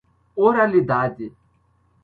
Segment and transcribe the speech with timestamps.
[0.45, 1.27] oralidade